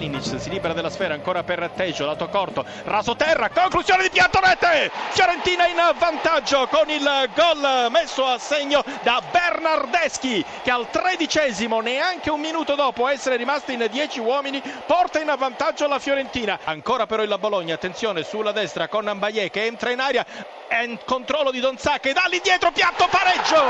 [0.00, 4.40] Juventus si libera della sfera ancora per Tejo, lato corto, raso terra, conclusione di piatto
[4.42, 4.90] rete!
[5.10, 12.30] Fiorentina in vantaggio con il gol messo a segno da Bernardeschi che al tredicesimo, neanche
[12.30, 16.58] un minuto dopo essere rimasti in dieci uomini, porta in vantaggio la Fiorentina.
[16.64, 20.24] Ancora però il Bologna, attenzione sulla destra con Ambaye che entra in aria,
[21.04, 23.60] controllo di Donzacca e da lì dietro piatto pareggio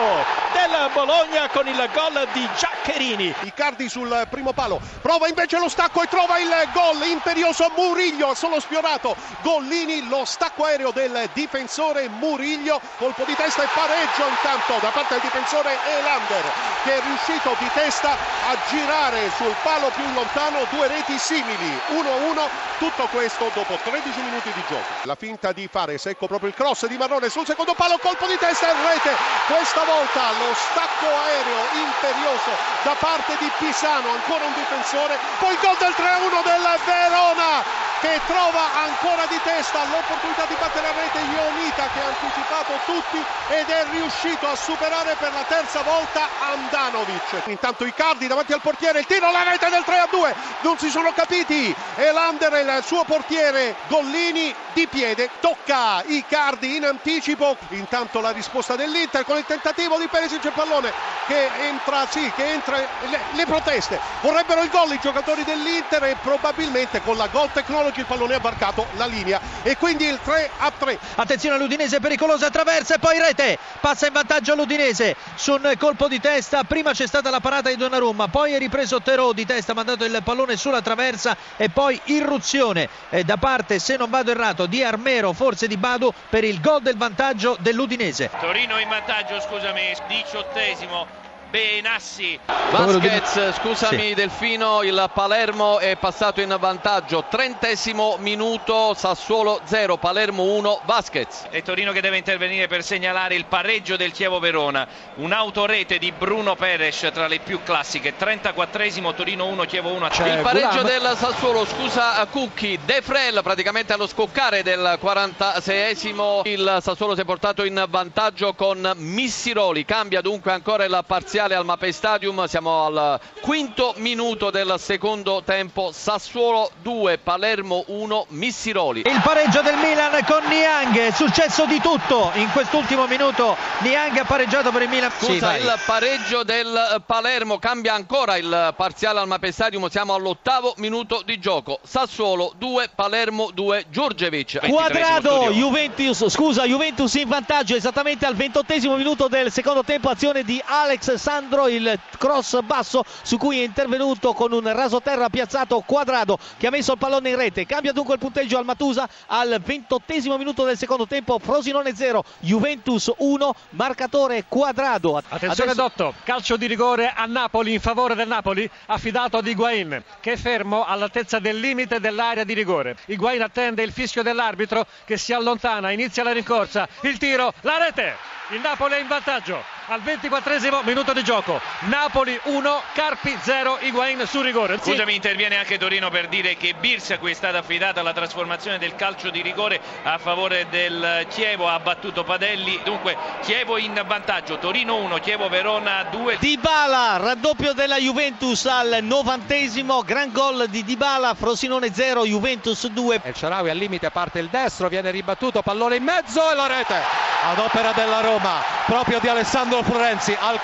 [0.52, 2.46] del Bologna con il gol di
[2.80, 3.34] Giaccherini.
[3.42, 8.58] Icardi sul primo palo, prova invece lo stacco e trova il gol imperioso Murillo, solo
[8.60, 9.16] sfiorato.
[9.42, 15.14] Gollini, lo stacco aereo del difensore Murillo, colpo di testa e pareggio intanto da parte
[15.14, 20.88] del difensore Elander che è riuscito di testa a girare sul palo più lontano due
[20.88, 24.88] reti simili, 1-1, tutto questo dopo 13 minuti di gioco.
[25.02, 28.36] La finta di fare secco proprio il cross di Marrone sul secondo palo, colpo di
[28.38, 29.14] testa e rete,
[29.46, 35.58] questa volta lo stacco aereo imperioso da parte di Pisano, ancora un difensore, poi il
[35.60, 41.20] gol del 3-1 del Verona che trova ancora di testa l'opportunità di battere a rete
[41.20, 47.42] Ionita che ha anticipato tutti ed è riuscito a superare per la terza volta Andanovic.
[47.46, 51.74] Intanto Icardi davanti al portiere, il tiro, la rete del 3-2, non si sono capiti,
[51.96, 59.24] Elander il suo portiere Gollini di piede, tocca Icardi in anticipo, intanto la risposta dell'Inter
[59.24, 60.90] con il tentativo di Perisic il pallone
[61.26, 66.16] che entra, sì, che entra, le, le proteste, vorrebbero il gol i giocatori dell'Inter e
[66.22, 70.18] probabilmente con la gol technology che il pallone ha varcato la linea e quindi il
[70.22, 70.98] 3 a 3.
[71.16, 73.58] Attenzione all'Udinese pericolosa attraversa e poi rete.
[73.80, 76.64] Passa in vantaggio l'Udinese su un colpo di testa.
[76.64, 80.20] Prima c'è stata la parata di Donnarumma, poi è ripreso Terò di testa, mandato il
[80.22, 82.88] pallone sulla traversa e poi irruzione
[83.24, 86.96] da parte, se non vado errato, di Armero, forse di Badu per il gol del
[86.96, 88.30] vantaggio dell'Udinese.
[88.40, 91.29] Torino in vantaggio, scusami, diciottesimo.
[91.50, 92.38] Benassi.
[92.70, 94.14] Vasquez, scusami sì.
[94.14, 97.24] Delfino, il Palermo è passato in vantaggio.
[97.28, 101.48] Trentesimo minuto, Sassuolo 0, Palermo 1, Vasquez.
[101.50, 104.86] E Torino che deve intervenire per segnalare il pareggio del Chievo Verona.
[105.16, 108.14] Un'autorete di Bruno Peres tra le più classiche.
[108.16, 110.06] 34esimo, Torino 1, Chievo 1.
[110.06, 110.86] C'è il pareggio Gulam.
[110.86, 112.78] del Sassuolo, scusa Cucchi.
[112.84, 116.42] De Frel praticamente allo scoccare del 46esimo.
[116.44, 119.84] Il Sassuolo si è portato in vantaggio con Missiroli.
[119.84, 125.42] Cambia dunque ancora il parziale parziale al Mapei Stadium, siamo al quinto minuto del secondo
[125.42, 129.04] tempo, Sassuolo 2, Palermo 1, Missiroli.
[129.06, 134.24] Il pareggio del Milan con Niang, è successo di tutto in quest'ultimo minuto, Niang ha
[134.24, 135.10] pareggiato per il Milan.
[135.18, 140.74] Scusa, sì, il pareggio del Palermo cambia ancora il parziale al Mapei Stadium, siamo all'ottavo
[140.76, 144.68] minuto di gioco, Sassuolo 2, Palermo 2, Giurgevic.
[144.68, 150.62] Quadrado, Juventus, scusa, Juventus in vantaggio esattamente al ventottesimo minuto del secondo tempo, azione di
[150.62, 156.36] Alex Santos Sandro il cross basso su cui è intervenuto con un rasoterra piazzato quadrado
[156.58, 157.66] che ha messo il pallone in rete.
[157.66, 161.38] Cambia dunque il punteggio al Matusa al ventottesimo minuto del secondo tempo.
[161.38, 165.18] Frosinone 0 Juventus 1 marcatore quadrado.
[165.18, 165.74] Attenzione Adesso...
[165.74, 166.14] Dotto.
[166.24, 170.84] Calcio di rigore a Napoli in favore del Napoli affidato ad Higuain che è fermo
[170.84, 172.96] all'altezza del limite dell'area di rigore.
[173.06, 178.38] Higuain attende il fischio dell'arbitro che si allontana inizia la rincorsa il tiro la rete!
[178.52, 179.62] Il Napoli è in vantaggio.
[179.86, 181.60] Al 24 minuto di gioco.
[181.80, 184.78] Napoli 1, Carpi 0, Higuain su rigore.
[184.78, 188.78] Scusami, interviene anche Torino per dire che Birsa, a cui è stata affidata la trasformazione
[188.78, 192.80] del calcio di rigore a favore del Chievo, ha battuto Padelli.
[192.84, 196.38] Dunque, Chievo in vantaggio, Torino 1, Chievo Verona 2.
[196.38, 203.20] Dybala, raddoppio della Juventus al novantesimo, gran gol di Dybala, Frosinone 0, Juventus 2.
[203.24, 206.66] El Sharawi al limite a parte il destro, viene ribattuto, pallone in mezzo e la
[206.66, 210.60] rete ad opera della Roma, proprio di Alessandro Florenzi al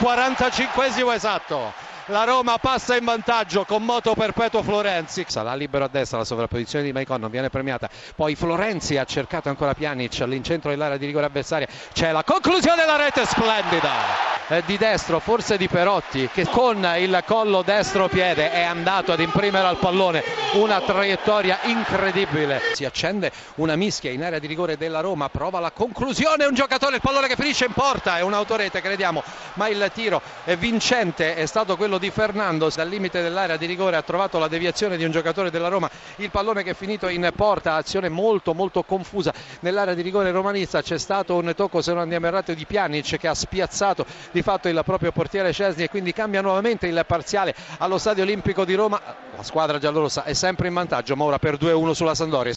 [0.50, 5.24] 45 esatto la Roma passa in vantaggio con moto perpetuo Florenzi.
[5.26, 7.88] Sarà libero a destra la sovrapposizione di Maicon non viene premiata.
[8.14, 11.66] Poi Florenzi ha cercato ancora Pjanic all'incentro dell'area di rigore avversaria.
[11.92, 14.34] C'è la conclusione della rete splendida.
[14.48, 19.18] Eh, di destro, forse di Perotti, che con il collo destro piede è andato ad
[19.18, 20.22] imprimere al pallone.
[20.52, 22.60] Una traiettoria incredibile.
[22.74, 26.94] Si accende una mischia in area di rigore della Roma, prova la conclusione, un giocatore,
[26.94, 29.24] il pallone che finisce in porta, è un'autorete crediamo,
[29.54, 30.22] ma il tiro
[30.58, 31.34] vincente.
[31.34, 35.04] È stato quello di Fernando, dal limite dell'area di rigore ha trovato la deviazione di
[35.04, 39.32] un giocatore della Roma, il pallone che è finito in porta, azione molto molto confusa
[39.60, 43.28] nell'area di rigore romanista, c'è stato un tocco se non andiamo errato di Pjanic che
[43.28, 47.98] ha spiazzato di fatto il proprio portiere Cesni e quindi cambia nuovamente il parziale allo
[47.98, 49.00] Stadio Olimpico di Roma.
[49.36, 52.54] La squadra giallorossa è sempre in vantaggio, ma ora per 2-1 sulla Sandoria.